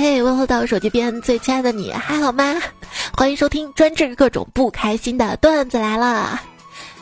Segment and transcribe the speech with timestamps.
[0.00, 2.58] 嘿，问候到手机边最亲爱的你，还好吗？
[3.12, 6.40] 欢迎收听专治各种不开心的段子来了。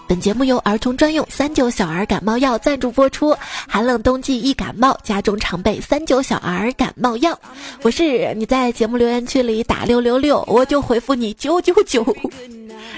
[0.09, 3.37] 本节目由儿童专用三九小儿感冒药赞助播出。
[3.69, 7.39] 寒冷冬季易感冒，家中常备三九小儿感冒药。
[7.83, 12.03] 我是你在节目留言区里打六六六，我就回复你九九九；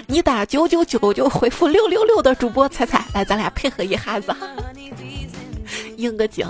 [0.07, 3.05] 你打九九九就回复六六六的主播彩彩。
[3.13, 4.35] 来，咱俩配合一下子，
[6.01, 6.49] 应个景。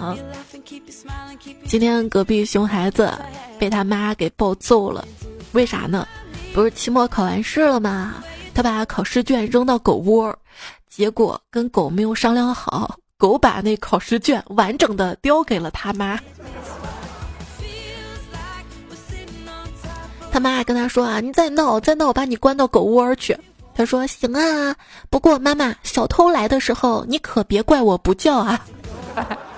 [1.66, 3.12] 今天隔壁熊孩子
[3.58, 5.06] 被他妈给暴揍了，
[5.52, 6.06] 为啥呢？
[6.52, 8.22] 不是期末考完试了吗？
[8.54, 10.36] 他把考试卷扔到狗窝，
[10.88, 16.18] 结果跟狗没有商量好，狗把那考试卷完整的叼给了他妈。
[20.32, 23.36] 他妈跟他说啊：“你再闹再闹，我把你关到狗窝去。”
[23.74, 24.74] 他说：“行啊，
[25.08, 28.64] 不过妈妈，小偷来的时候你可别怪我不叫啊。”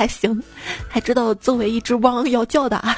[0.00, 0.42] 还行，
[0.88, 2.96] 还知道作为一只汪要叫的啊。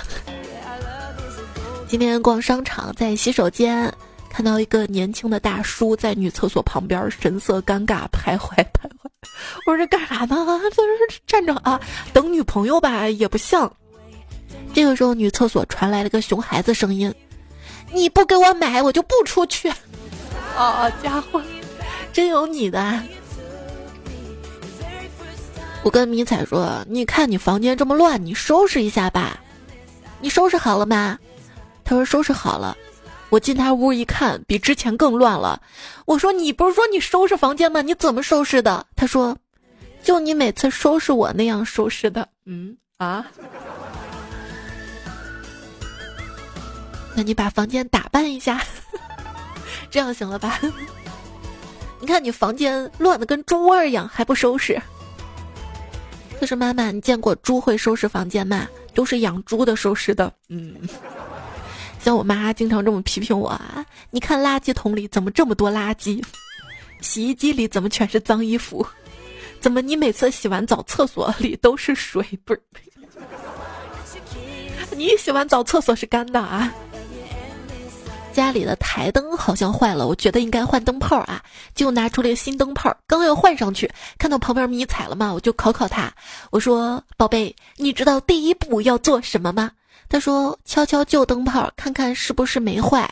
[1.89, 3.93] 今天逛商场，在洗手间。
[4.31, 9.11] 看到一个年轻的大叔在女厕所旁边，神色尴尬，徘徊徘徊。
[9.67, 10.47] 我说这干啥呢？
[10.71, 11.81] 在这站着啊，
[12.13, 13.71] 等女朋友吧，也不像。
[14.73, 17.13] 这个时候，女厕所传来了个熊孩子声音
[17.93, 19.69] ：“你不给我买，我就不出去。”
[20.55, 21.43] 好家伙，
[22.13, 23.03] 真有你的！
[25.85, 29.41] 我跟迷彩说：“你看你房间这么乱，你收拾一下吧。
[30.21, 31.19] 你收拾好了吗？”
[31.85, 32.77] 他说：“收拾好了。”
[33.31, 35.61] 我进他屋一看，比之前更乱了。
[36.05, 37.83] 我说：“你不是说你收拾房间吗？
[37.83, 39.37] 你怎么收拾的？”他说
[40.05, 43.27] ：“就你每次收拾我那样收拾的。”嗯啊，
[47.17, 48.63] 那你把房间打扮一下，
[49.91, 50.61] 这样行了吧？
[51.99, 54.81] 你看你房间乱的跟猪窝一样，还不收拾？
[56.43, 58.67] 可是妈妈，你见过猪会收拾房间吗？
[58.95, 60.35] 都是养猪的收拾的。
[60.49, 60.75] 嗯。
[62.01, 63.87] 像我妈经常这么批评我啊！
[64.11, 66.21] 你看垃圾桶里怎么这么多垃圾？
[67.01, 68.85] 洗衣机里怎么全是脏衣服？
[69.61, 72.27] 怎么你每次洗完澡厕所里都是水？
[72.45, 72.61] 不是？
[74.97, 76.75] 你洗完澡厕所是干的啊？
[78.33, 81.43] 家里的台灯好像坏了，我觉得应该换灯泡啊！
[81.75, 86.13] 就拿出了个新灯泡，刚要换上去，看到旁边迷彩了嘛，我就考考他，
[86.51, 89.71] 我说：“宝贝，你知道第一步要做什么吗？”
[90.09, 93.09] 他说：“敲敲旧灯泡，看看是不是没坏。”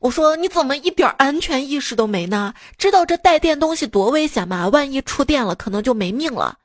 [0.00, 2.52] 我说：“你怎么一点安全意识都没呢？
[2.76, 4.68] 知道这带电东西多危险吗？
[4.68, 6.56] 万一触电了，可能就没命了。”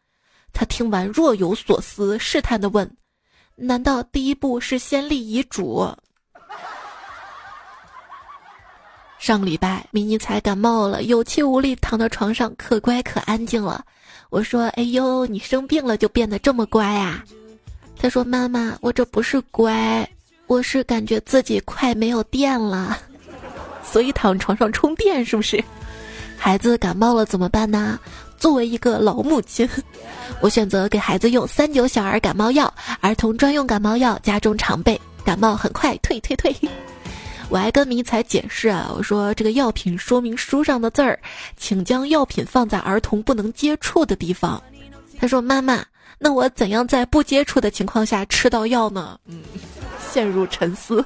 [0.53, 2.89] 他听完若有所思，试探的问
[3.55, 5.87] ：“难道第一步是先立遗嘱？”
[9.19, 13.83] 上礼拜，迷你才感冒了，有气无力躺到床上，可乖可安静了。
[14.29, 17.23] 我说：“哎呦，你生病了就变得这么乖啊？”
[17.99, 20.07] 他说：“妈妈，我这不是乖，
[20.45, 22.97] 我是感觉自己快没有电了，
[23.83, 25.63] 所以躺床上充电，是不是？
[26.37, 27.99] 孩子感冒了怎么办呢？
[28.37, 29.67] 作为一个老母亲，
[30.41, 36.55] 我选择给孩子用三九小儿感冒药，儿童专用感冒药，家中常备，感冒很快退退退。
[37.49, 41.19] 我还跟迷彩解释啊，我说这个药品说明书上的字儿，
[41.55, 44.61] 请将药品放在儿童不能接触的地方。
[45.19, 45.83] 他说：妈妈。”
[46.19, 49.19] 那我怎样在不接触的情况下吃到药呢？
[49.27, 49.43] 嗯，
[50.11, 51.05] 陷入沉思。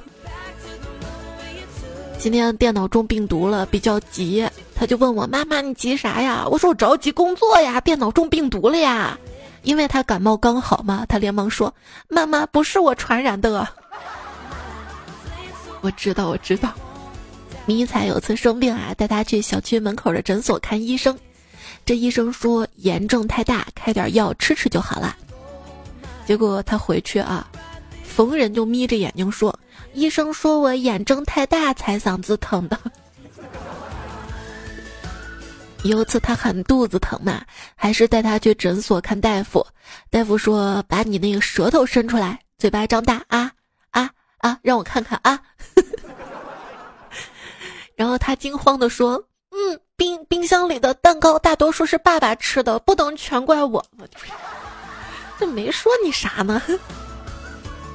[2.16, 9.18] 今天电脑中病毒了，比较急，他就问我妈妈：“你急啥呀？”我说：“我着急工作呀，电脑中病毒了呀。”
[9.64, 11.74] 因为他感冒刚好嘛，他连忙说
[12.08, 13.68] ：“妈妈，不是我传染的。”
[15.82, 16.72] 我知道，我知道。
[17.66, 21.16] 迷彩有次生病啊，带他去小区门口的诊所看医生。
[21.84, 25.16] 这医生说炎症太大，开点药吃吃就好了。
[26.24, 27.48] 结果他回去啊，
[28.04, 29.56] 逢人就眯着眼睛说
[29.92, 32.78] ：“医生说我炎症太大才嗓子疼的。”
[35.82, 37.44] 有次他喊肚子疼嘛，
[37.74, 39.66] 还是带他去诊所看大夫。
[40.10, 43.50] 大夫说：“把你那个舌头伸出来，嘴巴张大啊
[43.90, 44.08] 啊
[44.38, 45.40] 啊，让我看看啊。”
[48.02, 49.22] 然后他惊慌的说
[49.54, 53.84] ：“嗯。”冰冰箱里的蛋糕大多数是爸爸吃的，不能全怪我。
[55.38, 56.60] 这 没说你啥呢？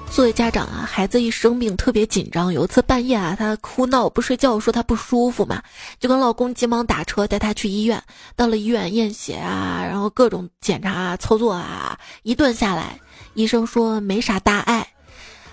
[0.10, 2.54] 作为家长啊，孩子一生病特别紧张。
[2.54, 5.62] 有一次半夜啊，他哭闹不睡觉，说他不舒服嘛，
[6.00, 8.02] 就跟老公急忙打车带他去医院。
[8.38, 13.02] 到了医院验血啊，然后各种检查操作啊，一顿下来，
[13.34, 14.87] 医生说没啥大碍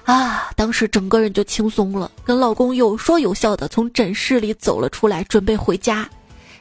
[0.04, 6.08] 啊，当时整个人就轻松了，跟老公有说有笑的从诊室里走了出来，准备回家。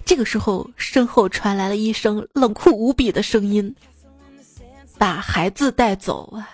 [0.06, 3.76] 这个时候，身后传来了一声冷酷无比的声音
[4.98, 6.50] ：“把孩子带走啊！”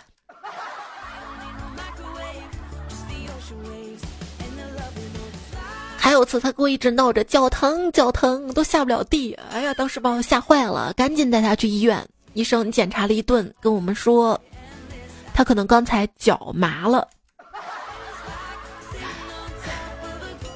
[5.96, 9.38] 还有次，他给我一直闹着脚疼，脚疼都下不了地。
[9.52, 12.04] 哎呀，当时把我吓坏了，赶紧带他去医院。
[12.34, 14.40] 医生检查了一顿，跟我们说
[15.40, 17.08] 他可能刚才脚麻了。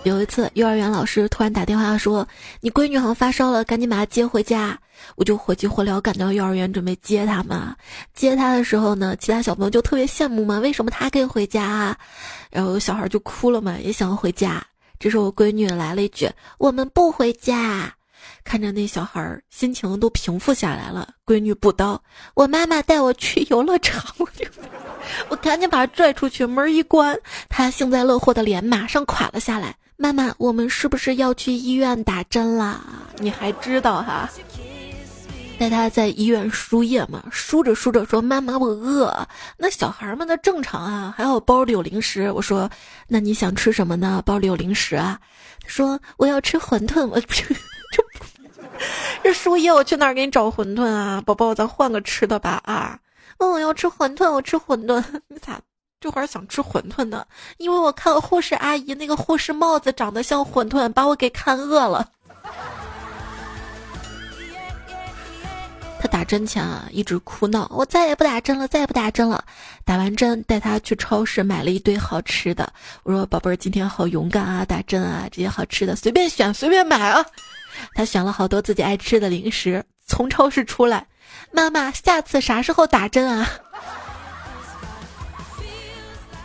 [0.03, 2.27] 有一次，幼儿园老师突然打电话说
[2.59, 4.77] ：“你闺女好像发烧了，赶紧把她接回家。”
[5.15, 7.73] 我就火急火燎赶到幼儿园准备接她嘛。
[8.13, 11.97] 接她的时候呢，其他小朋友就特别羡慕嘛，为什么她可以回家？
[12.51, 14.61] 然后小孩就哭了嘛，也想要回家。
[14.99, 17.95] 这时候我闺女来了一句：“我们不回家。”
[18.43, 22.01] 看着那小孩儿心情都平复下来了，闺女补刀
[22.35, 24.03] ：“我妈妈带我去游乐场。”
[25.29, 27.17] 我赶紧把她拽出去，门一关，
[27.49, 29.75] 她幸灾乐祸的脸马上垮了下来。
[29.95, 32.81] 妈妈，我们是不是要去医院打针啦？
[33.17, 34.29] 你还知道哈？
[35.59, 39.15] 带他在医院输液嘛，输着输着说：“妈妈，我饿。”
[39.55, 42.31] 那小孩们那正常啊，还好包里有零食。
[42.31, 42.69] 我说
[43.07, 44.21] ：“那你想吃什么呢？
[44.25, 45.17] 包里有零食啊。”
[45.61, 47.45] 他说：“我要吃馄饨。”我这
[47.91, 48.03] 这
[49.23, 51.21] 这输液，我去哪儿给你找馄饨啊？
[51.25, 52.99] 宝宝，咱换个吃的吧啊！
[53.37, 55.03] 嗯，我要吃馄饨，我吃馄饨。
[55.27, 55.59] 你咋？
[55.99, 57.25] 这会儿想吃馄饨呢，
[57.55, 62.09] 因为我看护士阿姨那个护士帽子长得像馄饨，把我给看饿了。
[66.01, 69.41] 他打针前啊一直哭闹，我再也不打针了，再也不打针了。
[69.85, 72.69] 打完针带他去超市买了一堆好吃的，
[73.03, 77.25] 我说宝贝儿今天好勇敢啊，打针啊这些好吃的随便选随便买啊。
[77.93, 81.07] 他选了好多自己爱吃的零食，从超市出来，
[81.51, 83.49] 妈妈下次啥时候打针啊？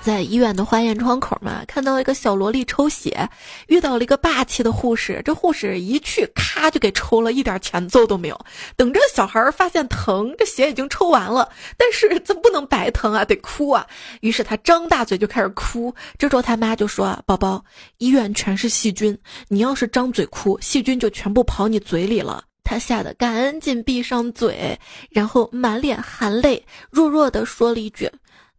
[0.09, 3.29] 在医院的化验窗口嘛，看到一个小萝莉抽血，
[3.67, 5.21] 遇到了一个霸气的护士。
[5.23, 8.41] 这护士一去，咔就给抽了，一点前奏都没有。
[8.75, 11.47] 等这小孩儿发现疼，这血已经抽完了，
[11.77, 13.87] 但是这不能白疼啊，得哭啊。
[14.23, 15.95] 于是他张大嘴就开始哭。
[16.17, 17.63] 这时候他妈就说：“宝宝，
[17.99, 19.15] 医院全是细菌，
[19.49, 24.79] 你要是张嘴哭，细菌就全部跑你嘴里了。”他吓得赶紧闭上嘴，
[25.11, 28.11] 然后满脸含泪，弱弱的说了一句。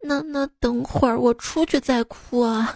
[0.01, 2.75] 那那等会儿我出去再哭啊！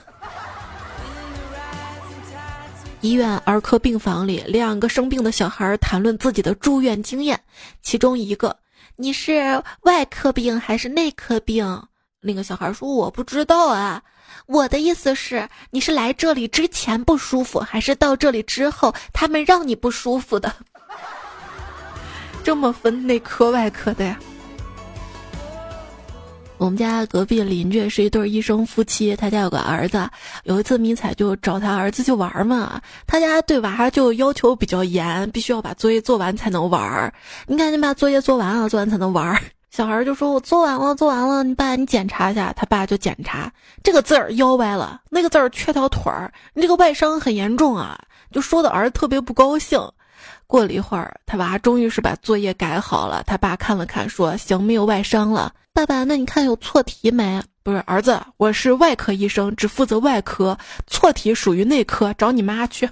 [3.02, 7.40] 医院儿科病房里，两个生病的小孩谈论自己的住院经验。
[7.81, 8.56] 其中一个
[8.96, 11.84] ：“你是外科病还是内科病？”
[12.22, 14.02] 另一个小孩说：“我不知道啊。”
[14.48, 20.54] 我的意思是，你是来这里之前不舒服，还是到这里之后他们让你不舒服的？
[22.44, 24.20] 这么分内科外科的呀？
[26.63, 30.10] 我们家隔壁邻居是一对医生夫妻，他家有个儿子。
[30.45, 37.13] 有一次迷彩就找他儿子去玩嘛，他家对娃就要求比较严，必须要把作业做完才能玩。
[37.48, 39.38] 你赶紧把作业做完啊，做完才能玩。
[39.71, 42.54] 小孩就说：“我做完了，做完了。”你爸，你检查一下。
[42.56, 43.51] 他爸就检查
[43.83, 48.00] 这个字儿腰歪了，那个字儿缺条腿儿，你这个外伤很严重啊，
[48.31, 49.81] 就说的儿子特别不高兴。
[50.53, 53.23] 过了一会儿，他娃终于是把作业改好了。
[53.25, 57.41] 他爸看了看，说：“行，没有外伤了。”爸爸，那你看有错题没？
[57.63, 60.55] 不是儿子，我是外科医生，只负责外科，
[60.85, 62.88] 错题属于内科，找你妈去。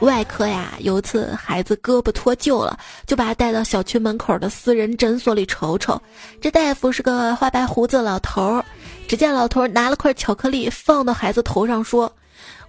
[0.00, 5.98] 外科呀，有一次孩子胳膊脱臼了，就把他带到小区门口的私人诊所里瞅瞅。
[6.42, 8.64] 这大夫是个花白胡子老头儿，
[9.08, 12.12] 只见老头拿了块巧克力放到孩子头上，说。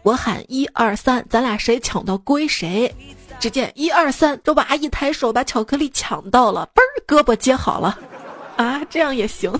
[0.03, 2.93] 我喊一二三，咱俩谁抢到归谁。
[3.39, 7.97] 只见一二三，这娃一抬手把巧克力抢到了，嘣儿，胳膊接好了。
[8.57, 9.53] 啊，这样也行，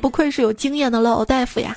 [0.00, 1.76] 不愧是有经验的老大夫呀。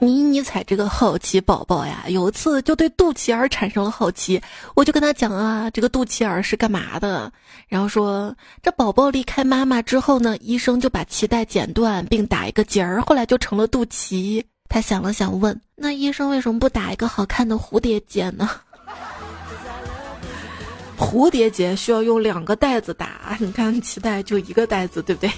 [0.00, 4.40] 妮妮彩这个好奇宝宝呀，有一次就对肚脐眼产生了好奇，
[4.74, 7.32] 我就跟他讲啊，这个肚脐眼是干嘛的？
[7.66, 14.44] 然后说这宝宝离开妈妈之后呢，医生就把脐带剪断并打一个结儿，后来就成了肚脐。
[14.68, 18.48] 他想了想，问：“那医生为什么不打一个好看的蝴蝶结呢？”
[20.98, 25.30] 蝴蝶结需要用两个袋子打，你看脐带就一个袋子，对不对？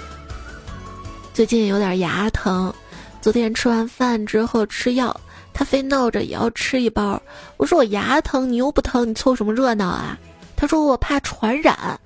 [1.34, 2.72] 最近有点牙疼，
[3.20, 5.14] 昨天吃完饭之后吃药，
[5.52, 7.20] 他非闹着也要吃一包。
[7.56, 10.18] 我说我牙疼，你又不疼，你凑什么热闹啊？
[10.56, 12.00] 他说我怕传染。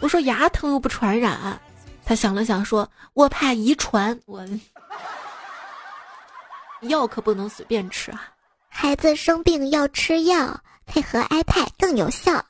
[0.00, 1.58] 我说牙疼又不传染。
[2.04, 4.18] 他想了想说，我怕遗传。
[4.26, 4.44] 我。
[6.82, 8.32] 药可不能随便吃啊！
[8.68, 12.44] 孩子生病要吃药，配合 iPad 更有效。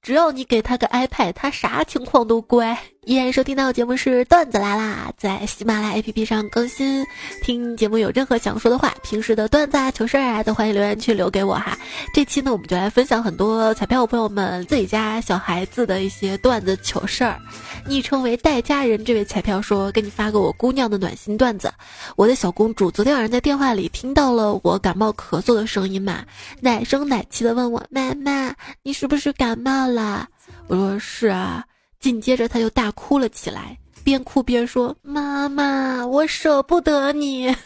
[0.00, 2.76] 只要你给他个 iPad，他啥情况都乖。
[3.04, 7.04] 依然收听到的节目是段子来啦，在喜马拉雅 APP 上更新。
[7.42, 11.76] 听节目有任何想说的话，平时的段子啊、糗事儿啊，都欢迎留言区留给我哈。
[12.14, 17.40] 这期呢，我们就来分享很多彩票朋友们自己家小孩子的一些段子糗事儿。
[17.88, 21.72] 昵称为待家人这位彩票说：“给你发个我姑娘的暖心段子。
[22.14, 26.24] 我的小公主昨天晚上在电话里听到了我感冒咳嗽的声音嘛，
[26.60, 28.54] 奶声奶气的问我妈妈，
[28.84, 30.28] 你是不是感冒了？
[30.68, 31.64] 我说是啊。”
[32.02, 37.46] 紧接着，他就大哭了起来，边哭边说：“妈妈，我舍不得你。”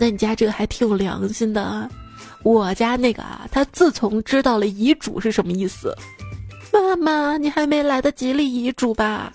[0.00, 1.86] 那你家这个还挺有良心的啊，
[2.42, 5.94] 我家那个啊，他自从知道了遗嘱是什么意思，
[6.72, 9.30] 妈妈，你还没来得及立遗嘱吧？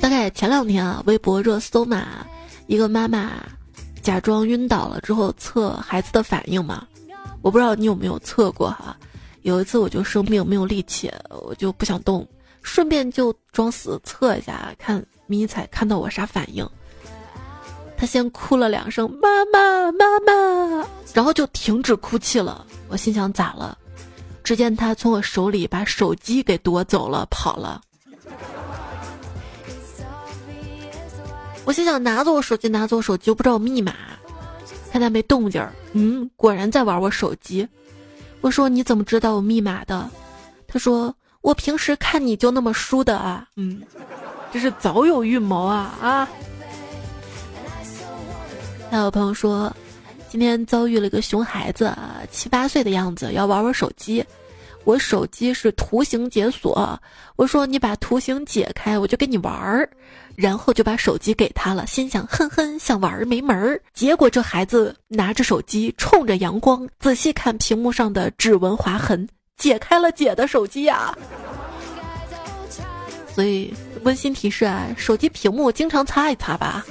[0.00, 2.26] 大概前两天啊，微博热搜嘛，
[2.66, 3.34] 一个妈妈
[4.02, 6.84] 假装晕倒了之后测孩子的反应嘛。
[7.42, 8.96] 我不知道你有没有测过哈，
[9.42, 12.26] 有一次我就生病没有力气，我就不想动，
[12.62, 16.66] 顺便就装死测一下，看迷彩看到我啥反应。
[17.96, 22.66] 他先哭了两声“妈妈妈妈”，然后就停止哭泣了。
[22.88, 23.76] 我心想咋了？
[24.44, 27.80] 只见他从我手里把手机给夺走了，跑了。
[31.64, 33.94] 我心想拿走我手机，拿走我手机，又不知道密码。
[34.92, 37.66] 看他没动静儿，嗯，果然在玩我手机。
[38.42, 40.10] 我说你怎么知道我密码的？
[40.68, 43.80] 他说我平时看你就那么输的啊，嗯，
[44.52, 46.28] 这是早有预谋啊啊！
[48.90, 49.74] 还有朋友说，
[50.28, 51.96] 今天遭遇了一个熊孩子，
[52.30, 54.22] 七八岁的样子，要玩玩手机。
[54.84, 57.00] 我手机是图形解锁，
[57.36, 59.88] 我说你把图形解开，我就跟你玩儿。
[60.36, 63.80] 然后就把手机给他了，心想哼哼，想玩没门儿。
[63.92, 71.16] 结果这孩子拿着手机，冲着阳光，仔细看屏幕上的指纹划痕，解开了姐的手机呀。
[73.34, 73.72] 所以
[74.02, 76.84] 温馨提示啊，手机屏幕经常擦一擦吧。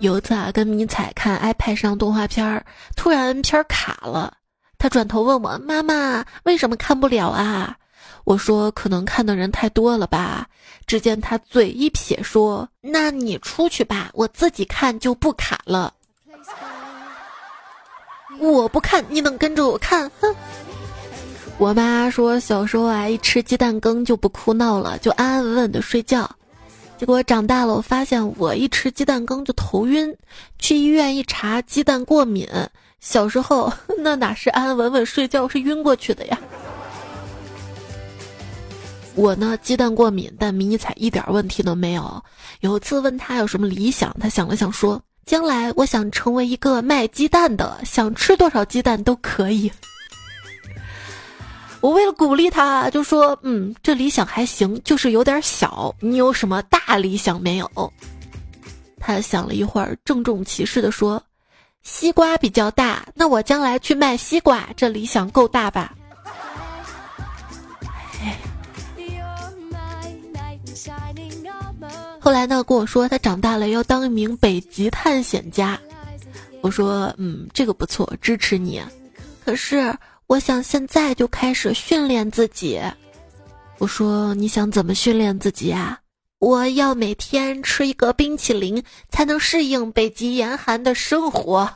[0.00, 2.64] 有一次啊，跟迷彩看 iPad 上动画片儿，
[2.96, 4.34] 突然片儿卡了，
[4.78, 7.76] 他转头问我妈妈为什么看不了啊？
[8.24, 10.46] 我说可能看的人太多了吧。
[10.86, 15.92] 只见他嘴一撇说：“那你出去吧，我自己看就不卡了。
[18.38, 20.34] 我不看，你能跟着我看？”哼。
[21.58, 26.28] 我妈说小时候啊，一吃鸡蛋羹就不哭闹了，就安安稳稳的睡觉。
[26.98, 30.16] 结果长大了，我发现我一吃鸡蛋羹就头晕，
[30.58, 32.48] 去医院一查，鸡蛋过敏。
[32.98, 36.38] 小时候 那哪是安安稳稳睡觉，是晕过去的呀。
[39.14, 42.22] 我呢，鸡蛋过敏，但迷你彩一点问题都没有。
[42.60, 49.70] 有次问他有什么理想，他想了想说：“将来我想成为一个卖鸡蛋的，想吃多少鸡蛋都可以。
[51.82, 55.94] ”我为了鼓励他，就说：“嗯，这理想还行，就是有点小。
[56.00, 57.70] 你有什么大理想没有？”
[58.98, 61.22] 他想了一会儿，郑重其事的说
[61.82, 65.94] ：“西瓜比较大，那我将来去卖西瓜，这理想够大吧？”
[72.22, 75.76] 后来呢，跟我说他长大了要当一名北极探险家。
[76.60, 78.80] 我说，嗯，这个不错，支持你。
[79.44, 79.92] 可是
[80.28, 82.80] 我想现在就开始训练自己。
[83.78, 85.98] 我说，你想怎么训练自己啊？
[86.38, 91.68] 我要每天吃一个冰淇淋，才能适应北极严寒的生活。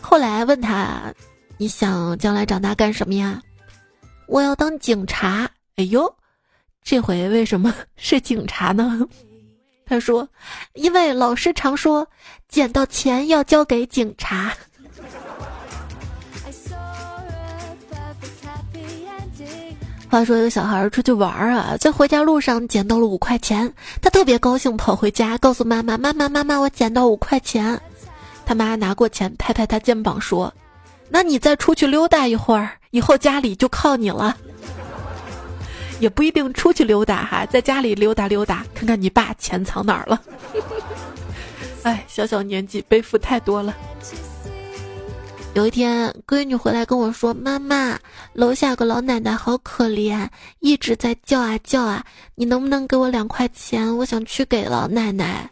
[0.00, 1.12] 后来问他，
[1.58, 3.42] 你想将来长大干什么呀？
[4.30, 5.50] 我要当警察。
[5.74, 6.14] 哎呦，
[6.84, 9.04] 这回为什么是警察呢？
[9.84, 10.28] 他说
[10.74, 12.06] ：“因为老师常说，
[12.48, 14.52] 捡到钱要交给警察。
[20.08, 27.80] ”话说，有个小孩出去玩啊，在回家路上捡到了五块钱，他特别高兴，跑回家告诉妈妈：“妈妈，妈妈，我捡到五块钱。”
[28.46, 30.54] 他妈拿过钱，拍拍他肩膀说
[31.10, 34.36] ：“那你再出去溜达一会儿。”以后家里就靠你了，
[36.00, 40.20] 也不一定出去溜达哈，在家里溜达溜达，看看你爸钱藏哪儿了。
[41.82, 43.74] 哎，小小年纪背负太多了。
[45.54, 47.98] 有一天，闺女回来跟我说：“妈妈，
[48.34, 50.28] 楼下有个老奶奶好可怜，
[50.60, 52.04] 一直在叫啊叫啊，
[52.34, 53.96] 你能不能给我两块钱？
[53.96, 55.48] 我想去给老奶奶。”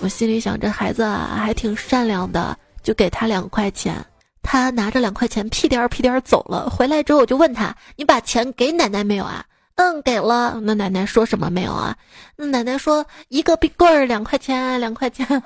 [0.00, 3.94] 我心里想，这孩子啊还挺善良的，就给他两块钱。
[4.44, 6.70] 他拿着两块钱屁颠儿屁颠儿走了。
[6.70, 9.44] 回来之后我就问他：“你把钱给奶奶没有啊？”
[9.76, 10.60] 嗯，给了。
[10.62, 11.96] 那奶奶说什么没有啊？
[12.36, 15.26] 那奶奶说一个冰棍儿两块钱，两块钱。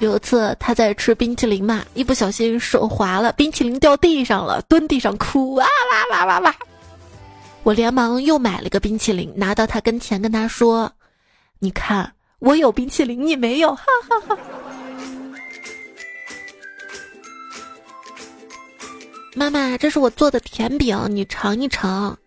[0.00, 6.56] 有一次他在吃冰淇淋嘛，一不小心手滑了，冰淇淋掉地上了，蹲地上哭哇哇哇哇哇！
[7.62, 10.90] 我连忙又买了个冰淇淋，拿到他跟前跟他说
[11.60, 12.10] ：“你看，
[12.40, 14.38] 我有冰淇淋，你没有。”哈哈哈。
[19.36, 22.18] 妈妈，这是我做的甜饼，你尝一尝。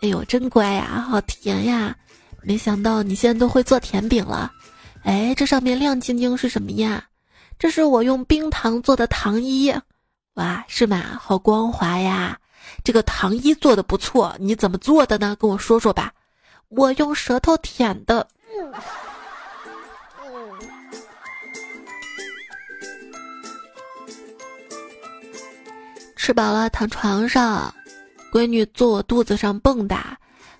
[0.00, 1.96] 哎呦，真乖呀，好甜呀！
[2.42, 4.52] 没想到你现在都会做甜饼了。
[5.02, 7.04] 哎，这上面亮晶晶是什么呀？
[7.58, 9.74] 这是我用冰糖做的糖衣，
[10.34, 11.18] 哇，是吗？
[11.20, 12.38] 好光滑呀！
[12.84, 15.34] 这个糖衣做的不错，你怎么做的呢？
[15.40, 16.12] 跟我说说吧。
[16.68, 18.28] 我用舌头舔的。
[26.28, 27.72] 吃饱了躺床上，
[28.30, 29.98] 闺女坐我肚子上蹦跶，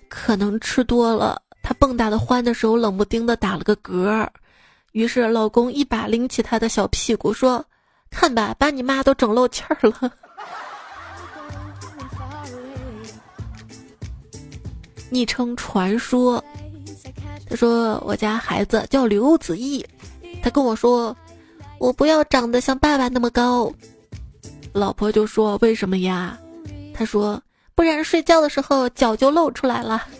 [0.07, 1.39] 可能吃多了。
[1.61, 4.33] 她蹦跶的欢的时候，冷不丁的打了个嗝儿，
[4.93, 7.63] 于是老公一把拎起他的小屁股说
[8.09, 10.11] ：“看吧，把你妈都整漏气儿了。”
[15.11, 16.43] 昵称传说，
[17.47, 19.85] 他说我家孩子叫刘子毅，
[20.41, 21.15] 他跟我说，
[21.77, 23.71] 我不要长得像爸爸那么高。
[24.73, 26.37] 老婆就说为什么呀？
[26.93, 27.41] 他说
[27.75, 30.05] 不然睡觉的时候脚就露出来了。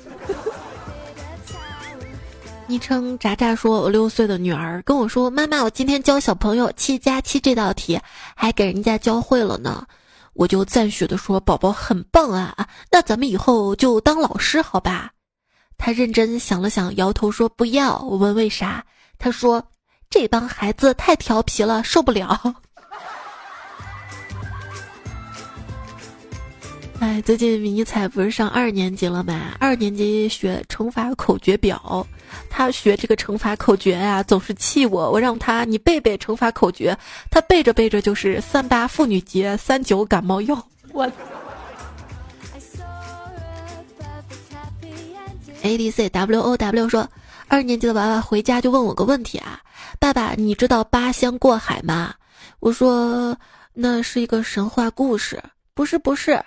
[2.68, 8.00] 昵称渣渣说：“我六岁的女儿跟我说，妈妈，我今天教小朋友七加七这道题，
[8.36, 9.86] 还给人家教会了呢。”
[10.34, 12.56] 我就赞许的说：“宝宝很棒啊！
[12.92, 15.12] 那咱们以后就当老师好吧？”
[15.78, 18.86] 他认真想了想，摇头说：“不要。”我问为啥，
[19.18, 19.62] 他说
[20.10, 22.40] ：“这帮孩子太调皮了，受不了。”
[27.00, 29.56] 哎，最近迷彩不是上二年级了吗？
[29.58, 32.06] 二年级学乘法口诀表，
[32.50, 35.10] 他学这个乘法口诀呀，总是气我。
[35.10, 36.98] 我让他你背背乘法口诀，
[37.32, 40.68] 他背着背着就是三八妇女节、三九感冒药。
[40.92, 41.10] 我。
[45.64, 47.08] A D C W O W 说，
[47.48, 49.62] 二年级的娃娃回家就问我个问题啊，
[50.00, 52.14] 爸爸，你知道八仙过海吗？
[52.60, 53.38] 我说
[53.74, 55.42] 那是一个神话故事，
[55.74, 56.44] 不是不是。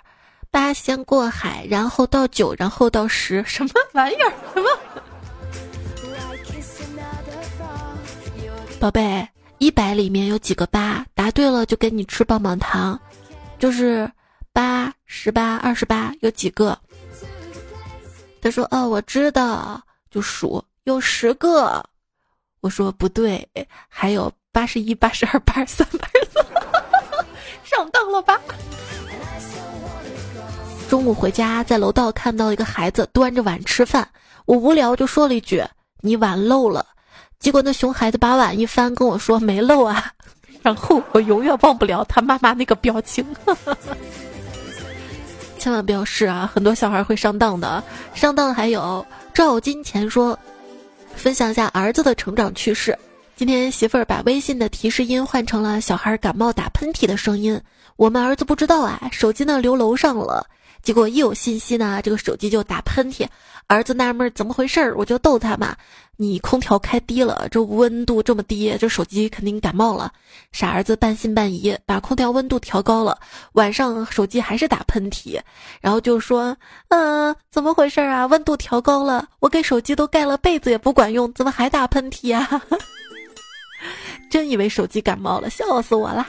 [0.53, 4.31] 八仙过海，然后到九，然后到十，什么玩意儿？
[4.53, 4.69] 什么？
[8.79, 11.03] 宝贝，一百里面有几个八？
[11.15, 12.99] 答对了就给你吃棒棒糖，
[13.57, 14.07] 就是
[14.53, 16.77] 八、十八、二十八，有几个？
[18.39, 21.83] 他说：“哦，我知道，就数有十个。”
[22.61, 23.49] 我说：“不对，
[23.89, 26.45] 还有八十一、八十二、八十三、八十四，
[27.63, 28.39] 上当了吧？”
[30.93, 34.07] 中午回家，在楼道看到一个孩子端着碗吃饭，
[34.45, 35.59] 我无聊就说了一句
[36.01, 36.85] ：“你碗漏了。”
[37.41, 40.11] 结果那熊孩子把碗一翻，跟我说：“没漏啊。
[40.61, 43.25] ”然后我永远忘不了他妈妈那个表情。
[45.57, 47.83] 千万不要试啊，很多小孩会上当的。
[48.13, 49.03] 上当还有
[49.33, 50.37] 赵金钱说，
[51.15, 52.95] 分享一下儿子的成长趣事。
[53.35, 57.59] 今天媳妇儿把微信的提示音换成了小孩感冒打喷嚏的声音，
[57.95, 60.45] 我们儿子不知道啊，手机呢留楼上了。
[60.83, 63.25] 结果一有信息呢，这个手机就打喷嚏。
[63.67, 65.73] 儿子纳闷怎么回事儿，我就逗他嘛
[66.17, 70.11] ：“你空调开低了，这温度这么低，这手机肯定感冒了。”
[70.51, 73.17] 傻儿子半信半疑，把空调温度调高了，
[73.53, 75.39] 晚上手机还是打喷嚏，
[75.79, 76.55] 然后就说
[76.89, 78.25] ：“嗯，怎么回事啊？
[78.25, 82.61] 温度调高了，我给手机都盖了被子也不管用，怎么还打喷嚏啊？”
[84.29, 86.27] 真以为手机感冒了，笑死我了。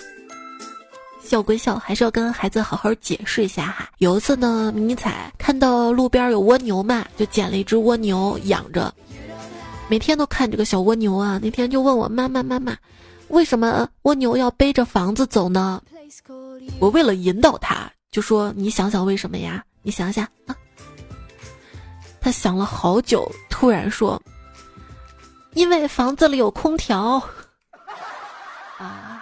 [1.24, 3.88] 笑归笑，还是要跟孩子好好解释一下哈。
[3.98, 8.94] 有一次呢，迷彩看到路边有蜗牛嘛，就捡了一只蜗牛养着，
[9.88, 11.40] 每天都看这个小蜗牛啊。
[11.42, 12.76] 那天就问我妈妈妈妈，
[13.28, 15.82] 为什么蜗牛要背着房子走呢？
[16.78, 19.64] 我为了引导他，就说你想想为什么呀？
[19.82, 20.54] 你想想啊。
[22.20, 24.22] 他想了好久，突然说，
[25.54, 27.22] 因为房子里有空调。
[28.78, 29.13] 啊。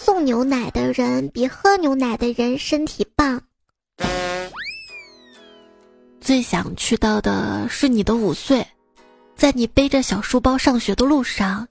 [0.00, 3.42] 送牛奶的人比喝牛奶的人身体棒。
[6.20, 8.64] 最想去到的是你的五岁，
[9.34, 11.66] 在你背着小书包上学的路上，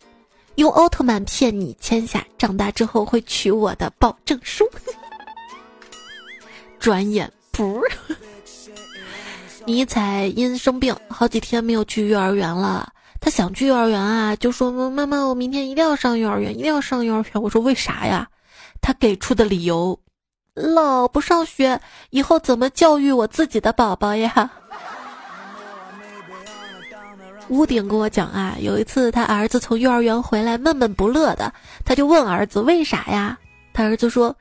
[0.56, 4.70] 用奥特曼骗你签下长大之后会娶我的保证书。
[6.80, 7.82] 转眼不，
[9.66, 12.92] 尼采因生病好几天没有去幼儿园了。
[13.20, 17.42] 他想去幼儿园啊，就说妈妈，我明天一定要上幼儿园，一定要上幼儿园。
[17.42, 18.30] 我说为啥呀？
[18.82, 20.00] 他给出的理由
[20.54, 24.52] 老不上学，以后怎么教育我自己的宝宝呀？
[27.50, 31.54] 屋顶跟我讲啊，有一次他儿子从幼儿园回来闷闷不乐的，
[31.86, 33.38] 他就问儿子为啥呀？
[33.74, 34.36] 他儿子说，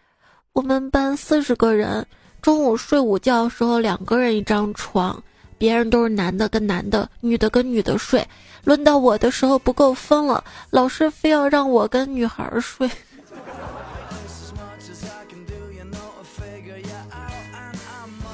[0.52, 2.06] 我们班四十个人，
[2.42, 5.22] 中午睡午觉时候两个人一张床，
[5.56, 8.26] 别人都是男的跟男的，女的跟女的睡，
[8.66, 12.90] 轮到我的时候不够分了，老师非要让我跟女孩睡。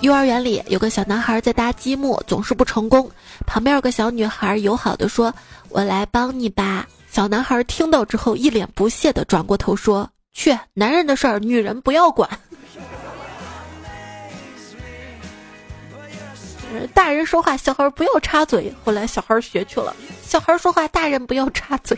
[0.00, 3.10] 幼儿园里有个小男孩在搭积木，总是不成功。
[3.46, 5.34] 旁边有个小女孩友好的说
[5.68, 12.26] ：“我来帮你吧。”小男孩听到之后，一脸不屑的转过头说：“去，男人的事儿，女人不要管。”
[16.94, 18.72] 大人说话，小孩不要插嘴。
[18.84, 21.96] 后来小孩学去了，小孩说话，大人不要插嘴。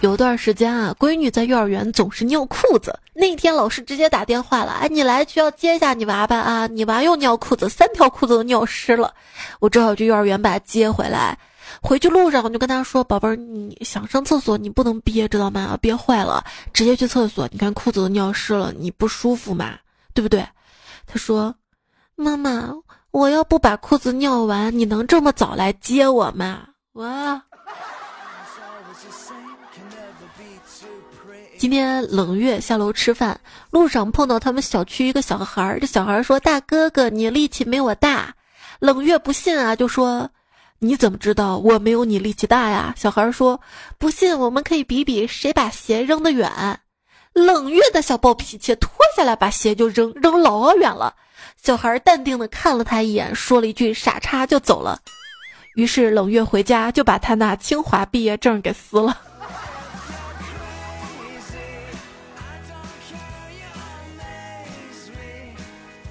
[0.00, 2.98] 有段时间啊，闺女在幼儿园总是尿裤子。
[3.14, 6.66] 那天老师直接打电话了，哎，你来学校接一下你娃吧啊！
[6.66, 9.14] 你娃又尿裤子，三条裤子都尿湿了。
[9.60, 11.38] 我只好去幼儿园把他接回来。
[11.80, 15.78] 回去路上我就跟他说：“宝贝儿，你想上厕所，你不能憋，知道吗？
[15.80, 17.48] 憋坏了，直接去厕所。
[17.52, 19.78] 你看裤子都尿湿了，你不舒服嘛，
[20.12, 20.44] 对不对？”
[21.06, 21.54] 他说
[22.16, 22.72] ：“妈妈，
[23.10, 27.42] 我要不把裤子尿完，你能这么早来接我吗？”哇！
[31.58, 33.38] 今天冷月下楼吃饭，
[33.70, 35.78] 路上碰到他们小区一个小孩儿。
[35.78, 38.34] 这小孩儿说：“大哥哥，你力气没我大。”
[38.80, 40.28] 冷月不信啊，就说
[40.80, 43.60] ：“你怎么知道我没有你力气大呀？”小孩儿说
[43.96, 46.50] ：“不信，我们可以比比谁把鞋扔得远。”
[47.32, 51.14] 冷月的小暴脾气，脱下来把鞋就扔，扔老远了。
[51.62, 54.98] 小孩淡定的看了他一眼，说了一句“傻叉”就走了。
[55.74, 59.18] 于是冷月回家就把他那清华毕业证给撕了。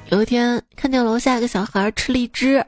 [0.09, 2.65] 有一天看见楼下一个小孩吃荔枝，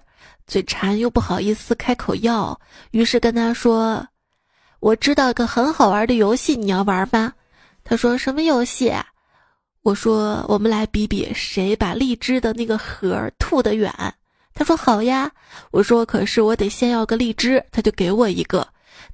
[0.48, 2.58] 嘴馋又不好意思开口要，
[2.92, 4.08] 于是跟他说
[4.80, 7.34] ：“我知道个很好玩的游戏，你要玩吗？”
[7.84, 8.94] 他说：“什么游戏？”
[9.84, 13.94] 我说：“我们来比比谁把荔枝的那个核吐得远。”
[14.56, 15.30] 他说：“好呀。”
[15.72, 18.66] 我说：“可是我得先要个荔枝。”他就给我一个。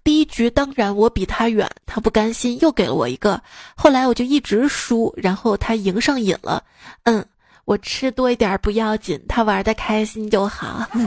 [0.04, 3.42] 第一局当然我比他远，他不甘心又给了我一个。
[3.76, 6.64] 后来我就一直输，然后他赢上瘾了。
[7.04, 7.26] 嗯。
[7.66, 10.88] 我吃多一点不要紧，他玩的开心就好。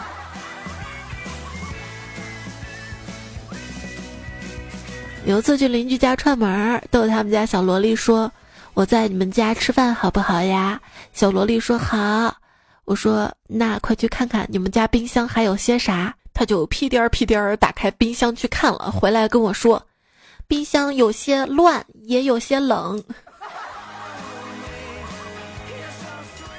[5.26, 8.30] 有一次去邻居家串门，逗他们家小萝莉说
[8.74, 10.80] ：“我在你们家吃饭好不好呀？”
[11.12, 12.34] 小萝莉说：“好。”
[12.84, 19.80] 我说：“那快去看看你们家冰箱还有些啥。”他就屁颠儿屁颠儿打开冰箱去看了，回来跟我说
[20.48, 23.02] ：“冰箱有些乱，也有些冷。”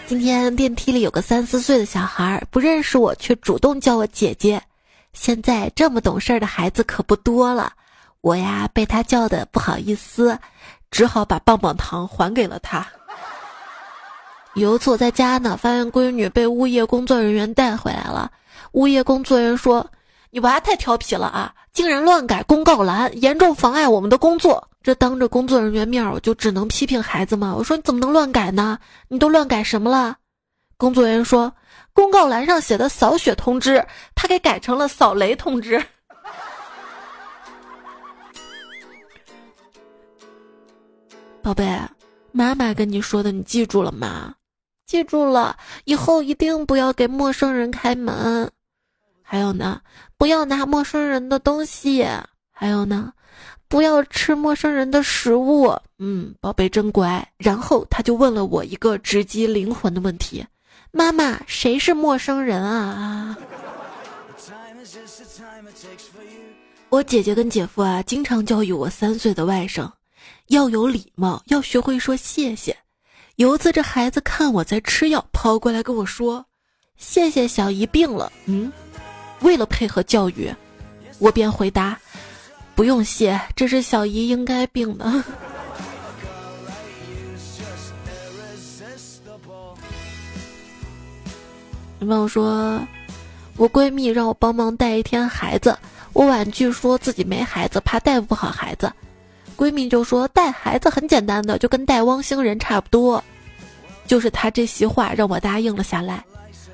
[0.06, 4.62] 今天电梯里有个三四岁的小孩，不认识我，却主动叫我姐姐。
[5.14, 7.74] 现在这么懂事的孩子可不多了，
[8.22, 10.38] 我呀被他叫的不好意思，
[10.94, 12.86] 只好把棒棒糖还给了他。
[14.54, 18.32] 有一次我在家呢，发现闺女被物业工作人员带回来了。
[18.74, 19.88] 物业工作人员说
[20.30, 27.56] ：“你娃太调皮了啊，竟然乱改公告栏，严重妨碍我们的工作。”这当着工作人员面，我就只能批评孩子嘛。
[27.58, 28.78] 我说你怎么能乱改呢？
[29.08, 30.18] 你都乱改什么了？
[30.78, 31.52] 工作人员说，
[31.92, 35.84] 公告栏上写的扫雪通知，他给改成了扫雷通知。
[41.44, 41.78] 宝贝，
[42.32, 44.34] 妈妈跟你说的，你记住了吗？
[44.86, 48.50] 记住了，以后一定不要给陌生人开门。
[49.22, 49.82] 还有呢，
[50.18, 52.08] 不要拿陌生人的东西。
[52.50, 53.12] 还有呢。
[53.68, 55.76] 不要吃陌生人的食物。
[55.98, 57.28] 嗯，宝贝真乖。
[57.38, 60.46] 然后他就问了我一个直击灵魂的问题
[60.94, 63.36] ：“妈妈，谁是陌生人啊？”
[66.90, 69.92] 我姐姐跟姐夫啊，经常教育我三岁的外甥
[70.54, 72.78] 要有礼貌，要学会说谢谢。
[73.38, 76.46] 有一次，这孩子看我在吃药，跑过来跟我说
[76.96, 78.72] ：“谢谢小姨病了。”嗯，
[79.42, 80.54] 为了配合教育，
[81.18, 81.98] 我便回答。
[82.76, 85.12] 不用谢，这是小姨应该病的。
[91.98, 92.80] 女朋友说，
[93.58, 95.76] 我闺蜜让我帮忙带一天孩子，
[96.14, 98.92] 我婉拒说自己没孩子，怕带不好孩子。
[99.54, 103.24] 闺蜜就说带孩子很简单的，就跟带汪星人差不多。
[104.06, 106.24] 就是她这席话让我答应了下来。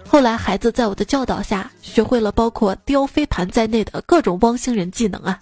[0.08, 5.40] 后来孩子在我的教导下，学会了包括叼飞盘在内的各种汪星人技能啊。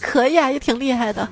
[0.00, 1.28] 可以啊，也挺厉害的。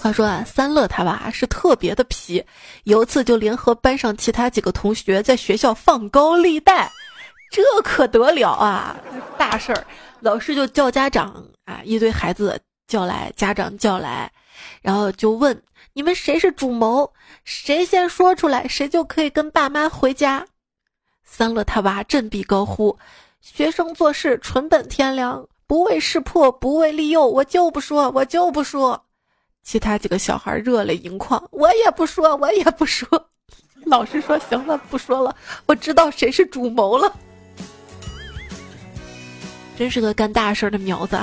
[0.00, 2.44] 话说啊，三乐他娃是特别的皮，
[2.82, 6.90] 有一次就联合班上其他几个同学在学校放高利贷，
[7.50, 8.96] 这可得了啊，
[9.38, 9.86] 大事儿！
[10.20, 12.60] 老师就叫家长啊，一堆孩子
[12.94, 14.30] 叫来，家长叫来，
[14.80, 15.60] 然后就问
[15.94, 20.46] 你们谁是主谋，谁先说出来，谁就可以跟爸妈回家。
[21.24, 22.96] 三乐他娃振臂高呼
[23.42, 29.06] ：“学生做事纯本天良，不为识破，不为利诱，我就不说，我就不说。”
[29.64, 33.08] 其他几个小孩热泪盈眶，我也不说，我也不说。
[33.86, 35.34] 老师说：“行了，不说了，
[35.66, 37.12] 我知道谁是主谋了。”
[39.76, 41.18] 真是个干大事的苗子。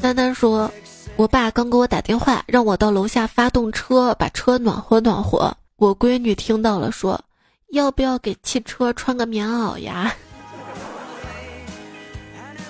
[0.00, 0.70] 丹丹说
[1.16, 7.20] ：“我爸刚给我打电话，让我到楼下发动车，把车暖和暖和。”我闺女听到了，说
[7.72, 10.14] ：“要不要给汽车穿个棉袄呀？”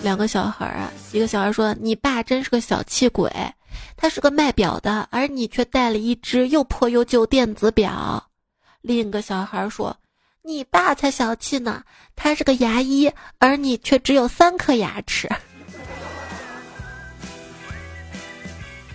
[0.02, 3.30] 两个小孩啊，一个小孩说：“你爸真是个小气鬼。”
[3.96, 8.22] 他是个卖表的，而你却带了一只又破又旧电子表。
[8.80, 9.94] 另一个小孩说
[10.42, 11.82] ：“你爸才小气呢，
[12.14, 15.28] 他是个牙医，而你却只有三颗牙齿。”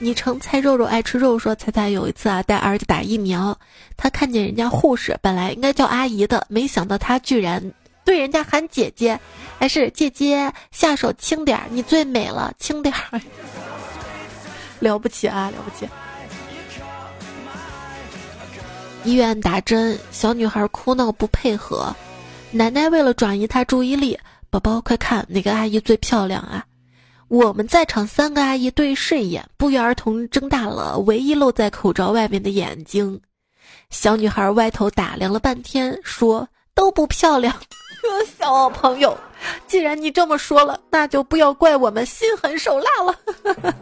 [0.01, 3.55] 昵称菜肉肉爱吃肉说：“猜猜有一次啊，带儿子打疫苗，
[3.95, 7.71] 他看见人家护士本来应该叫阿姨的，没想到他居然
[8.03, 9.19] 对人家喊姐姐，
[9.59, 13.21] 还是姐姐下手轻点儿，你最美了，轻点儿。
[14.81, 15.87] ”了不起啊，了不起！
[19.03, 21.95] 医院打针，小女孩哭闹不配合，
[22.49, 24.17] 奶奶为了转移她注意力，
[24.49, 26.65] 宝宝快看哪个阿姨最漂亮啊！
[27.31, 33.21] 我们在场三个阿姨对视一眼，不约而同睁大了唯一露在口罩外面的眼睛。
[33.89, 37.55] 小女孩歪头打量了半天，说：“都不漂亮。”
[38.37, 39.17] 小朋友，
[39.65, 43.73] 既然你这么说了，那就不要怪我们心狠手辣了。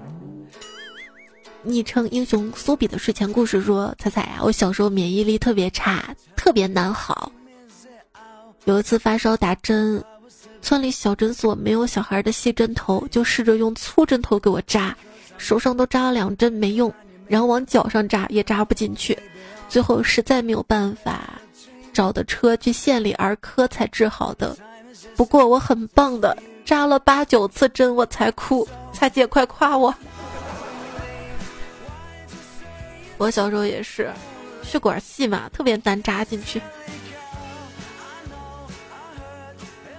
[1.64, 7.32] 昵称英雄苏比的睡前故事说：“彩彩啊，我小时候免疫力特别差，特别难好。
[8.66, 10.04] 有一次发烧打针，
[10.66, 14.96] 村里小诊所没有小孩的细针头，就试着用粗针头给我扎，
[15.38, 16.92] 手上都扎了两针没用，
[17.28, 19.16] 然后往脚上扎也扎不进去，
[19.68, 21.34] 最后实在没有办法，
[21.92, 24.56] 找的车去县里儿科才治好的。
[25.14, 29.94] 不过我很棒的，扎了八九次针我才哭，蔡姐快夸我。”
[33.18, 34.12] 我小时候也是，
[34.64, 36.60] 血管细嘛，特别难扎进去。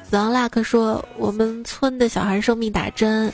[0.10, 3.32] 子昂拉克说：“我们村的小孩生病打针，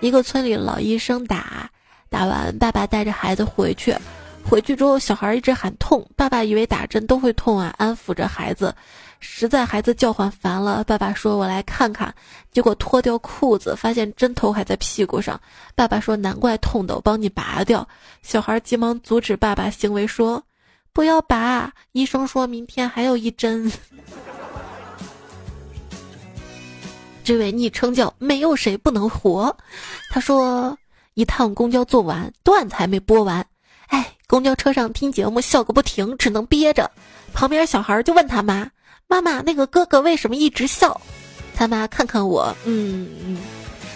[0.00, 1.70] 一个村里老医生打，
[2.08, 3.94] 打完爸爸带着孩子回去，
[4.42, 8.74] 回去之后小孩一直喊痛，爸爸以为打针都会痛啊，安抚着孩子。”
[9.26, 12.14] 实在孩子叫唤烦了，爸爸说：“我来看看。”
[12.52, 15.38] 结果脱掉裤子，发现针头还在屁股上。
[15.74, 17.86] 爸爸说：“难怪痛的，我帮你拔掉。”
[18.22, 20.42] 小孩急忙阻止爸爸行为，说
[20.92, 23.70] ：“不要拔，医生说明天还有一针。”
[27.24, 29.56] 这位昵称叫“没有谁不能活”，
[30.10, 30.76] 他说
[31.14, 33.44] ：“一趟公交坐完，段子还没播完，
[33.88, 36.90] 哎，公交车上听节目笑个不停，只能憋着。
[37.32, 38.70] 旁边小孩就问他妈。”
[39.06, 40.98] 妈妈，那个哥哥为什么一直笑？
[41.54, 43.38] 他妈看看我，嗯，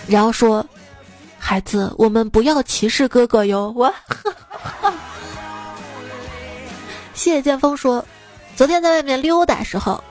[0.06, 0.64] 然后说
[1.38, 3.92] ：“孩子，我们不要歧视哥哥哟。”我，
[7.14, 8.04] 谢谢剑锋说
[8.54, 10.04] ：“昨天在外面溜达时候，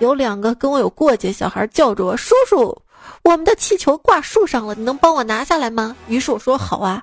[0.00, 2.76] 有两个跟我有过节小孩叫着我叔叔，
[3.22, 7.02] 我们的气球挂树上了，你能帮我拿下来吗？”于是我说：“好啊。”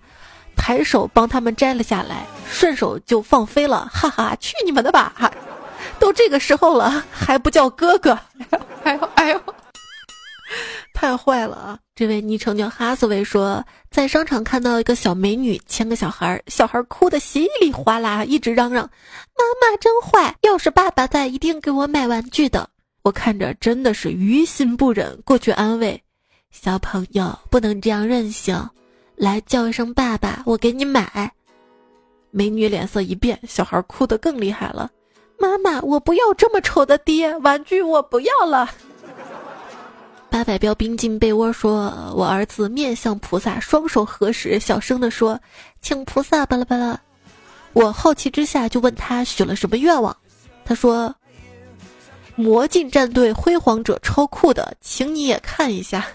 [0.60, 5.32] 抬手帮他们摘了下来，顺手就放飞了，哈哈，去你们的吧！
[6.00, 8.18] 都这个时候了，还不叫哥哥？
[8.84, 9.42] 哎呦哎呦，
[10.96, 11.80] 太坏了啊！
[11.96, 18.90] 这位昵称叫哈斯维说，在商场看到一个小美女牵个小孩，小孩哭得稀里哗啦，一直嚷嚷
[19.38, 22.68] ：“妈妈真坏，要是爸爸在，一定给我买玩具的。”
[23.08, 26.04] 我看着真的是于心不忍，过去安慰
[26.52, 28.70] ：“小朋友不能这样任性，
[29.16, 31.32] 来叫一声爸爸，我给你买。”
[32.32, 34.92] 美女脸色一变，小孩哭得更厉害了。
[35.40, 38.70] 妈妈，我不要这么丑的爹，玩具我不要了。
[40.30, 45.40] 八百标兵进被窝，说：“我儿子面向菩萨，双手合十，小声的说，
[45.80, 47.00] 请菩萨巴拉巴拉。”
[47.72, 50.14] 我好奇之下就问他许了什么愿望，
[50.66, 51.16] 他说
[52.38, 56.08] ：“魔镜战队辉煌者超酷的，请你也看一下。”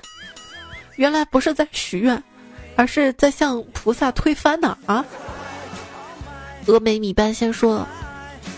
[0.97, 2.23] 原来不是在许愿，
[2.77, 5.05] 而是在向菩萨推翻呢啊！
[6.65, 7.87] 峨眉米半仙说。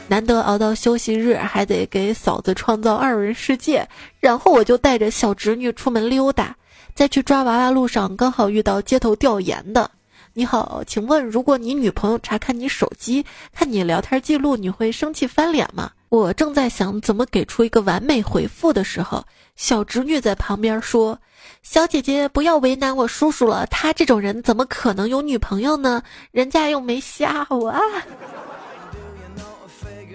[0.07, 3.89] 难得熬到休息日，还得给嫂子创造二人世界。
[4.21, 6.55] 然后我就带着小侄女出门溜达，
[6.95, 9.91] 在去抓娃娃路上，刚好遇到街头调研的
[10.35, 13.25] 你好，请问如果你女朋友查看你手机，
[13.55, 15.91] 看你聊天记录，你会生气翻脸吗？
[16.15, 19.25] 我正在想怎么给出一个完美回复的时候，
[19.57, 21.19] 小侄女在旁边说
[21.65, 26.01] ：“小姐姐不要为难我叔叔了，他这种人怎么可能有女朋友呢？
[26.31, 27.75] 人家又没瞎我。”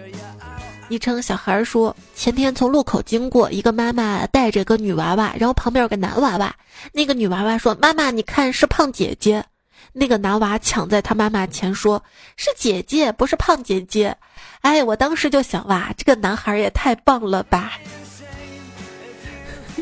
[0.88, 6.56] 昵称小孩说：“前天从路口经过，一个妈妈带着个女娃娃，然后旁边有个男娃娃。
[6.94, 9.44] 那个女娃娃说：‘妈妈，你看是胖姐姐。’”
[9.94, 12.02] 那个男娃抢在他妈妈前说
[12.38, 14.16] ：“是姐姐，不是胖姐姐。”
[14.62, 17.74] 哎，我当时就想，哇，这个男孩也太棒了吧！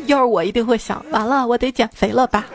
[0.06, 2.46] 要是我一定会想，完了，我得减肥了吧。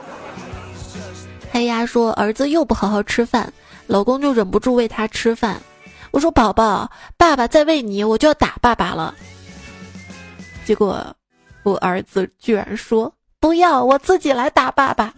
[1.52, 3.52] 黑鸭说：“儿子又不好好吃饭，
[3.88, 5.62] 老公就忍不住喂他吃饭。”
[6.12, 9.14] 我说：“宝宝，爸爸再喂你，我就要打爸爸了。”
[10.66, 11.16] 结果，
[11.64, 15.14] 我儿子居然说：“不要，我自己来打爸爸。”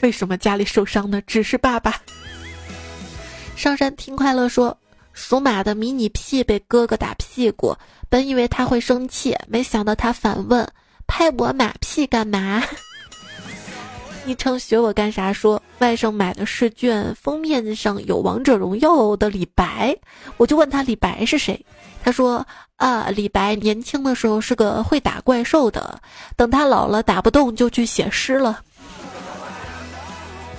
[0.00, 2.00] 为什么家里受伤的只是爸爸？
[3.56, 4.76] 上山听快乐说，
[5.12, 7.76] 属马的迷你屁被哥哥打屁股，
[8.08, 10.66] 本以为他会生气，没想到他反问
[11.08, 12.62] ：“拍我马屁干嘛？”
[14.24, 15.32] 昵称学我干啥？
[15.32, 19.96] 说外甥买的试卷封面上有王者荣耀的李白，
[20.36, 21.64] 我就问他李白是谁，
[22.04, 26.00] 他说啊，李白年轻的时候是个会打怪兽的，
[26.36, 28.60] 等他老了打不动就去写诗了。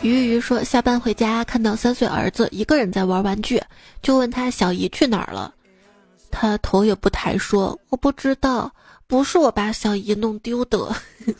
[0.02, 3.62] 鱼鱼说：“下班回家，看到三岁儿子一个人在玩玩具，
[4.02, 5.54] 就问他小姨去哪儿了。
[6.32, 8.72] 他头也不抬说：‘我不知道，
[9.08, 10.96] 不是我把小姨弄丢的。’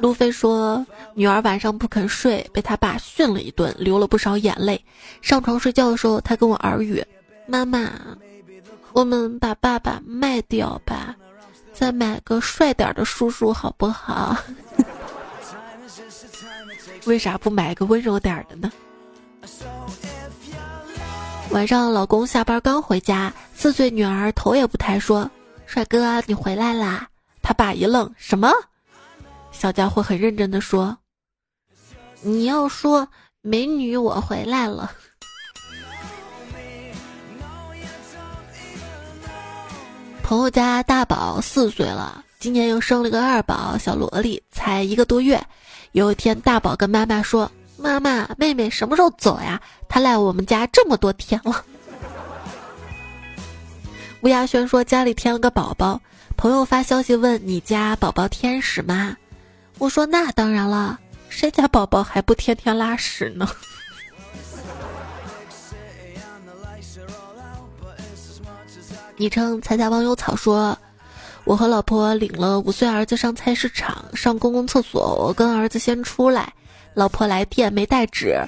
[0.00, 4.84] 路飞说：‘女儿晚上不肯睡，被他爸训了一顿，流了不少眼泪。
[5.22, 7.04] 上床睡觉的时候，他跟我耳语
[7.46, 7.92] ：‘妈妈，
[8.92, 11.14] 我们把爸爸卖掉吧，
[11.72, 14.36] 再买个帅点的叔叔好不好？’”
[17.06, 18.70] 为啥不买个温柔点的呢？
[21.50, 25.28] 晚上老公下班刚回家，四岁女儿头也不抬说
[25.66, 27.08] ：“帅哥，你回来啦！”
[27.42, 28.52] 他爸一愣：“什么？”
[29.50, 30.96] 小家伙很认真的说
[32.22, 33.08] ：“你要说
[33.40, 34.92] 美女，我回来了。”
[40.22, 45.44] 朋友家大宝四岁了，今年又生了个二宝小萝莉，才一个多月。
[45.92, 49.60] 有一天，大宝跟妈妈说：“妈妈，妹妹什么时候走呀？
[49.88, 51.64] 她来我们家这么多天了。”
[54.22, 56.00] 乌鸦轩说：“家里添了个宝宝，
[56.36, 59.16] 朋友发消息问你家宝宝天使吗？”
[59.78, 60.98] 我说：“那当然了，
[61.28, 63.48] 谁家宝宝还不天天拉屎呢？”
[69.18, 70.78] 昵称彩彩忘忧草说。
[71.44, 76.52] 我和老婆领了五岁儿子上菜市场上公共厕所，我跟儿子先出来，
[76.94, 78.40] 老婆来电没带纸，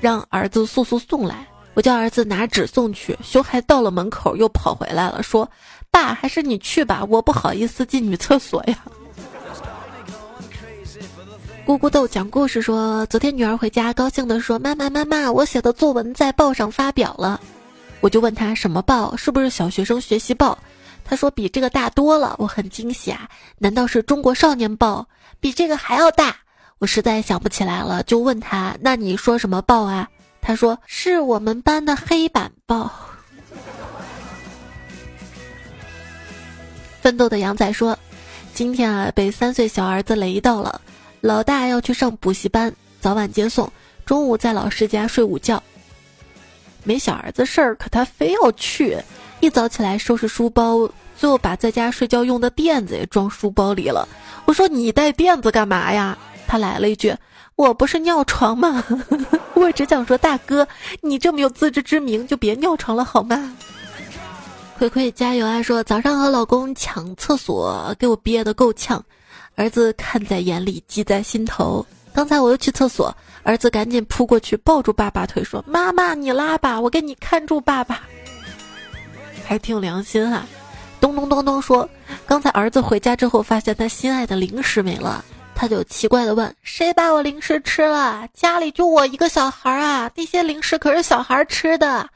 [0.00, 1.46] 让儿子速速送来。
[1.74, 5.48] 我叫儿子拿纸送去，熊孩到了门口又跑回来了，说
[5.92, 8.76] ：“爸，还是你去吧，我不好意思进女厕所呀。”
[11.64, 17.40] 咕咕豆讲故事说，昨天女儿回家高兴地说：“妈妈妈妈，我写的作文在报上发表了。”
[18.00, 20.58] 我就问他什么报，是不是小学生学习报？
[21.10, 23.26] 他说比这个大多了，我很惊喜啊！
[23.56, 25.08] 难道是中国少年报
[25.40, 26.36] 比这个还要大？
[26.76, 30.06] 我实在想不起来了，就问他：“那你说什么报啊？”
[30.42, 32.92] 他说：“是我们班的黑板报。”
[37.00, 37.98] 奋斗的杨仔说
[38.52, 40.78] ：“今天啊，被三岁小儿子雷到了。
[41.22, 43.72] 老大要去上补习班，早晚接送，
[44.04, 45.62] 中午在老师家睡午觉。
[46.84, 48.98] 没小儿子事儿，可他非要去。”
[49.40, 54.08] 一早起来收拾书包，最后把在家睡觉用的垫子也装书包里了。
[54.46, 56.16] 我说你带垫子干嘛呀？
[56.46, 57.14] 他来了一句
[57.56, 58.82] ：“我不是尿床吗？”
[59.54, 60.66] 我只想说，大哥，
[61.02, 63.54] 你这么有自知之明，就别尿床了好吗？
[64.78, 65.62] 葵葵加油啊！
[65.62, 69.04] 说早上和老公抢厕所，给我憋得够呛，
[69.56, 71.84] 儿子看在眼里，记在心头。
[72.14, 78.02] 刚才我又去厕所，儿子赶紧扑过去抱住爸爸腿，说：“妈妈，你拉吧，我给你看住爸爸。”
[79.48, 80.44] 还挺有良心哈，
[81.00, 81.88] 咚咚咚咚说，
[82.26, 88.28] 刚才儿子回家之后发现他心爱的零食没了，他就奇怪的问：“谁把我零食吃了？
[88.34, 92.06] 家里就我一个小孩啊，那些零食可是小孩吃的。”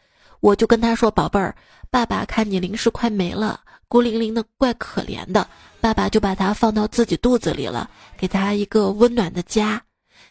[0.41, 1.55] 我就跟他说：“宝贝儿，
[1.91, 3.59] 爸爸看你零食快没了，
[3.89, 5.47] 孤零零的，怪可怜的，
[5.81, 9.81] 爸爸就把它放到自己肚子里了，给他一个温暖的家。”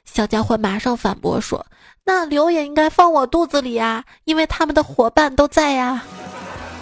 [0.05, 1.65] 小家伙马上反驳说
[2.05, 6.03] ：“那刘也应该放我肚子里呀，因为他们的伙伴都在呀。”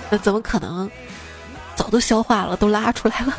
[0.09, 0.89] 那怎么可能？
[1.75, 3.37] 早都消化了，都拉出来了。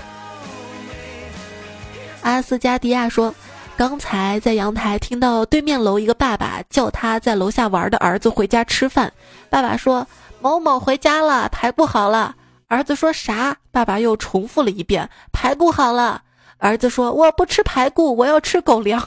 [2.22, 3.34] 阿斯加迪亚说
[3.76, 9.12] ：“刚才在阳台听到对面楼一个爸爸叫他在楼下玩的儿子回家吃饭。
[9.50, 10.06] 爸爸说
[10.40, 12.34] ：“某某回家了，排骨好了。”
[12.68, 13.56] 儿子说啥？
[13.70, 16.22] 爸爸又重复了一遍：“排骨好了。”
[16.56, 19.06] 儿子说：“我不吃排骨，我要吃狗粮。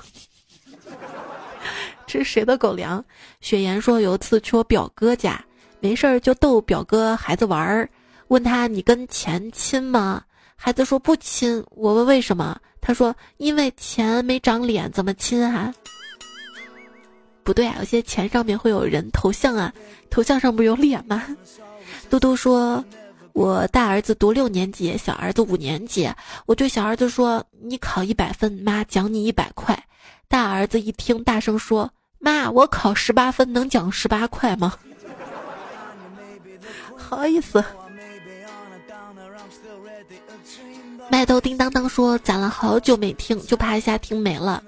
[2.06, 3.04] ”吃谁的狗粮？
[3.42, 5.44] 雪岩说：“有一次去我表哥家，
[5.84, 7.90] 没事儿就逗表哥孩子玩儿，
[8.30, 10.24] 问他你跟钱亲吗？
[10.56, 11.62] 孩子说不亲。
[11.72, 12.58] 我问为什么？
[12.80, 15.74] 他说：“因为钱没长脸，怎么亲啊？”
[17.44, 19.74] 不对啊，有些钱上面会有人头像啊，
[20.10, 21.22] 头像上不是有脸吗？
[22.10, 22.82] 嘟嘟说
[23.34, 26.10] ：“我大儿子读六年级，小儿子五年级。
[26.46, 29.78] 我对小儿子说：‘你考一百分，妈奖你一百块。’
[30.30, 34.78] 大儿子一听，大声说：‘妈，我考十八分，能奖十八块吗？’
[37.14, 37.64] 不好意思。
[41.12, 44.64] ”麦豆叮当当说：“攒了好久没听，就怕一下听没了。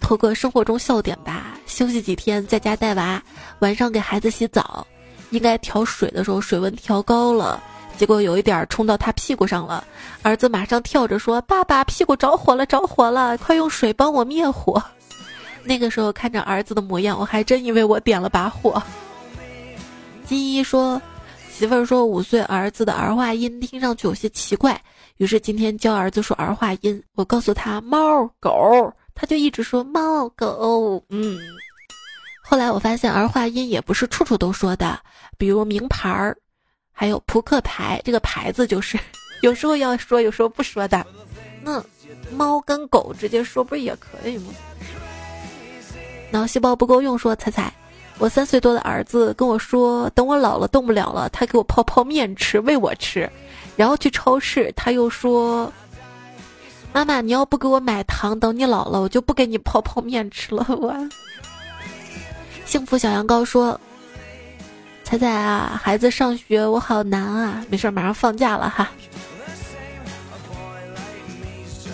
[0.00, 1.58] 投个生活中笑点吧。
[1.66, 3.22] 休息几天，在家带娃，
[3.58, 4.86] 晚上给孩子洗澡，
[5.28, 7.62] 应该调水的时候水温调高了，
[7.98, 9.84] 结果有一点冲到他屁股上了。
[10.22, 14.82] 儿子马上跳着说：‘爸爸，屁股着火了，着火了，快用水帮我灭火。’
[15.62, 18.82] 那个时候看着儿子的模样，我还真以为我点了把火。”
[20.26, 21.00] 金一说
[21.60, 24.80] ：“媳妇儿说五岁儿子的儿化音听上去有些奇怪。”
[25.18, 31.04] 于是今天教儿子说儿化音，我告诉他猫狗，他就一直说猫狗。
[31.10, 31.38] 嗯，
[32.42, 34.98] 后来我发现儿化音也不是处处都说的，
[35.36, 36.34] 比如名牌儿，
[36.90, 38.98] 还有扑克牌这个牌子就是
[39.42, 41.06] 有时候要说，有时候不说的。
[41.62, 41.84] 那
[42.34, 44.54] 猫跟狗直接说不是也可以吗？
[46.30, 47.70] 脑细胞不够用，说猜猜，
[48.20, 53.28] 我三岁多的儿子跟我说，等我老了动不了了，他给我泡泡面吃，喂我吃。
[53.76, 55.72] 然后去超市，他又说
[56.92, 60.66] ：“妈妈，你要不给我买糖，等你老了，我就不给你泡泡面吃了。
[60.78, 60.94] ”我
[62.66, 63.80] 幸福小羊羔说
[65.02, 68.90] ：“彩彩啊，孩子上学我好难啊，没事，马上放假了哈。”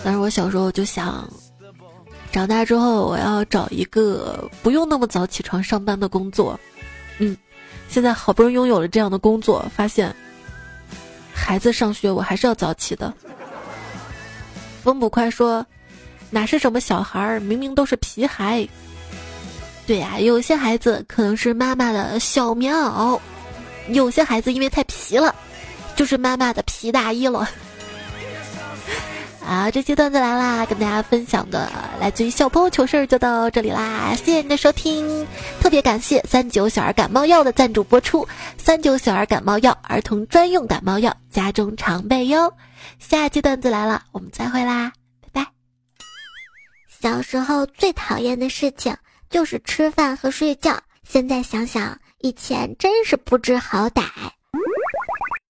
[0.03, 1.25] 但是我小时候就想，
[2.37, 6.59] 长大之后我要找一个不用那么早起床上班的工作。
[7.17, 7.35] 嗯，
[7.89, 10.15] 现在好不容易拥有了这样的工作，发现。
[11.33, 13.11] 孩子上学，我还是要早起的。
[14.83, 15.65] 风捕快说
[16.29, 18.69] ：“哪是什么小孩儿，明明都是皮孩。”
[19.87, 23.19] 对呀，有些孩子可能是妈妈的小棉袄，
[23.89, 25.33] 有些孩子因为太皮了，
[25.95, 27.49] 就是妈妈的皮大衣了。
[29.49, 31.71] 好，这期段子来啦，跟大家分享的
[32.01, 35.25] 来自于小朋友糗事儿就到这里啦，谢谢你的收听，
[35.61, 38.27] 特别感谢三九小儿感冒药的赞助播出，
[38.57, 42.53] 三九小儿感冒药，儿童专用感冒药，家中常备哟。
[42.99, 44.91] 下期段子来了，我们再会啦，
[45.21, 45.47] 拜拜。
[46.99, 48.93] 小时候最讨厌的事情
[49.29, 50.77] 就是吃饭和睡觉，
[51.07, 54.03] 现在想想，以前真是不知好歹。